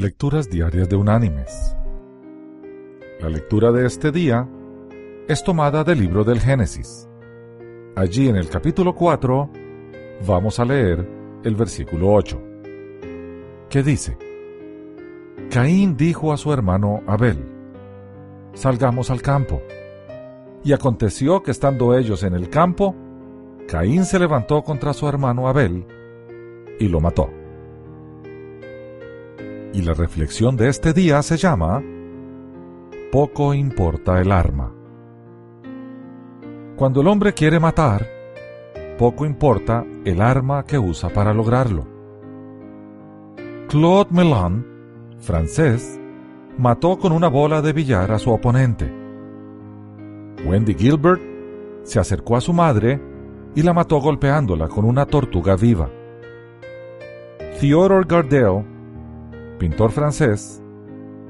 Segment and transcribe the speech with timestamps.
[0.00, 1.76] Lecturas Diarias de Unánimes.
[3.18, 4.48] La lectura de este día
[5.26, 7.08] es tomada del libro del Génesis.
[7.96, 9.50] Allí en el capítulo 4
[10.24, 11.04] vamos a leer
[11.42, 12.40] el versículo 8,
[13.68, 14.16] que dice,
[15.50, 17.44] Caín dijo a su hermano Abel,
[18.54, 19.60] Salgamos al campo.
[20.62, 22.94] Y aconteció que estando ellos en el campo,
[23.66, 25.84] Caín se levantó contra su hermano Abel
[26.78, 27.37] y lo mató.
[29.72, 31.82] Y la reflexión de este día se llama
[33.12, 34.72] Poco importa el arma.
[36.76, 38.06] Cuando el hombre quiere matar,
[38.98, 41.86] poco importa el arma que usa para lograrlo.
[43.68, 44.64] Claude Melan,
[45.18, 46.00] francés,
[46.56, 48.92] mató con una bola de billar a su oponente.
[50.46, 51.20] Wendy Gilbert
[51.82, 53.00] se acercó a su madre
[53.54, 55.90] y la mató golpeándola con una tortuga viva.
[57.60, 58.77] Theodore Gardel
[59.58, 60.62] pintor francés,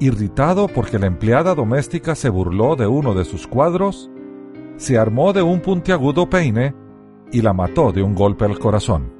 [0.00, 4.10] irritado porque la empleada doméstica se burló de uno de sus cuadros,
[4.76, 6.74] se armó de un puntiagudo peine
[7.30, 9.12] y la mató de un golpe al corazón.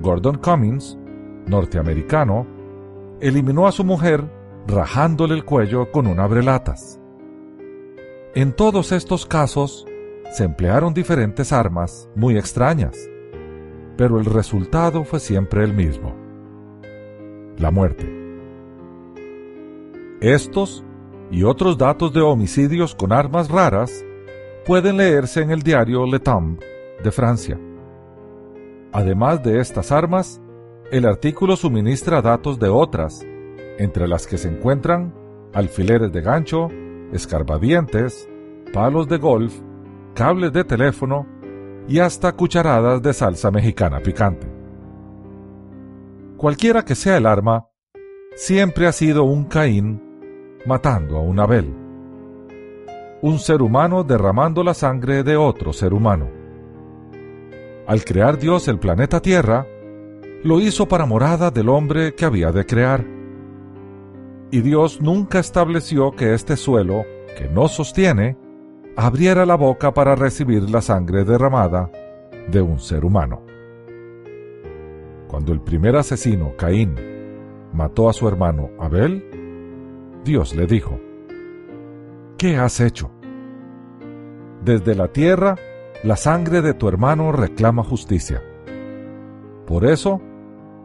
[0.00, 0.98] Gordon Cummings,
[1.46, 2.46] norteamericano,
[3.20, 4.30] eliminó a su mujer
[4.66, 7.00] rajándole el cuello con un abrelatas.
[8.34, 9.86] En todos estos casos
[10.32, 12.96] se emplearon diferentes armas muy extrañas,
[13.96, 16.17] pero el resultado fue siempre el mismo
[17.58, 18.06] la muerte.
[20.20, 20.84] Estos
[21.30, 24.04] y otros datos de homicidios con armas raras
[24.66, 26.64] pueden leerse en el diario Le Temps
[27.02, 27.58] de Francia.
[28.92, 30.40] Además de estas armas,
[30.90, 33.24] el artículo suministra datos de otras,
[33.78, 35.14] entre las que se encuentran
[35.52, 36.68] alfileres de gancho,
[37.12, 38.28] escarbadientes,
[38.72, 39.54] palos de golf,
[40.14, 41.26] cables de teléfono
[41.86, 44.57] y hasta cucharadas de salsa mexicana picante.
[46.38, 47.66] Cualquiera que sea el arma,
[48.36, 50.00] siempre ha sido un Caín
[50.66, 51.74] matando a un Abel.
[53.22, 56.28] Un ser humano derramando la sangre de otro ser humano.
[57.88, 59.66] Al crear Dios el planeta Tierra,
[60.44, 63.04] lo hizo para morada del hombre que había de crear.
[64.52, 67.04] Y Dios nunca estableció que este suelo,
[67.36, 68.38] que no sostiene,
[68.96, 71.90] abriera la boca para recibir la sangre derramada
[72.48, 73.57] de un ser humano.
[75.38, 76.96] Cuando el primer asesino, Caín,
[77.72, 79.24] mató a su hermano Abel,
[80.24, 80.98] Dios le dijo,
[82.36, 83.12] ¿qué has hecho?
[84.64, 85.54] Desde la tierra,
[86.02, 88.42] la sangre de tu hermano reclama justicia.
[89.64, 90.20] Por eso,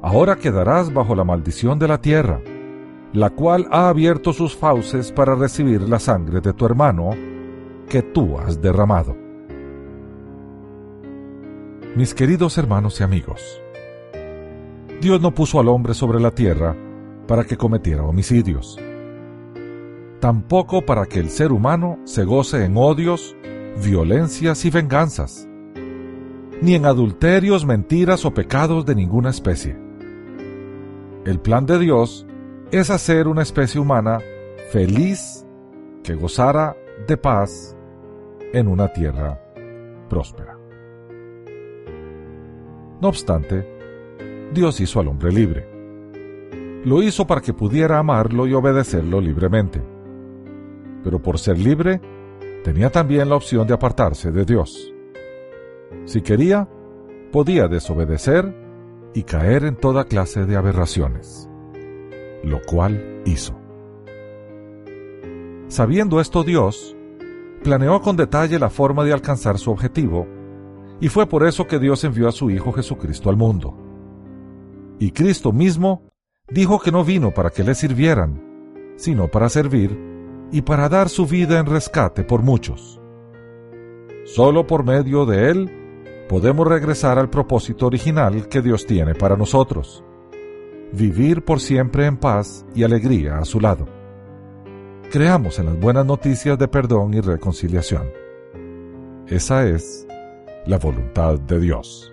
[0.03, 2.39] ahora quedarás bajo la maldición de la tierra,
[3.11, 7.09] la cual ha abierto sus fauces para recibir la sangre de tu hermano
[7.89, 9.17] que tú has derramado.
[11.95, 13.62] Mis queridos hermanos y amigos,
[15.03, 16.77] Dios no puso al hombre sobre la tierra
[17.27, 18.79] para que cometiera homicidios.
[20.21, 23.35] Tampoco para que el ser humano se goce en odios,
[23.83, 25.45] violencias y venganzas,
[26.61, 29.77] ni en adulterios, mentiras o pecados de ninguna especie.
[31.25, 32.25] El plan de Dios
[32.71, 34.19] es hacer una especie humana
[34.71, 35.45] feliz
[36.01, 36.77] que gozara
[37.09, 37.75] de paz
[38.53, 39.37] en una tierra
[40.07, 40.57] próspera.
[43.01, 43.72] No obstante,
[44.53, 45.67] Dios hizo al hombre libre.
[46.85, 49.81] Lo hizo para que pudiera amarlo y obedecerlo libremente.
[51.03, 52.01] Pero por ser libre,
[52.63, 54.93] tenía también la opción de apartarse de Dios.
[56.05, 56.67] Si quería,
[57.31, 58.53] podía desobedecer
[59.13, 61.49] y caer en toda clase de aberraciones,
[62.43, 63.55] lo cual hizo.
[65.67, 66.95] Sabiendo esto Dios,
[67.63, 70.27] planeó con detalle la forma de alcanzar su objetivo,
[70.99, 73.82] y fue por eso que Dios envió a su Hijo Jesucristo al mundo.
[74.99, 76.03] Y Cristo mismo
[76.49, 78.41] dijo que no vino para que le sirvieran,
[78.95, 79.97] sino para servir
[80.51, 83.01] y para dar su vida en rescate por muchos.
[84.25, 90.03] Solo por medio de Él podemos regresar al propósito original que Dios tiene para nosotros,
[90.93, 93.87] vivir por siempre en paz y alegría a su lado.
[95.11, 98.09] Creamos en las buenas noticias de perdón y reconciliación.
[99.27, 100.07] Esa es
[100.65, 102.12] la voluntad de Dios.